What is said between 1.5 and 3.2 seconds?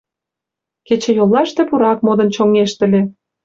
пурак модын чоҥештыле.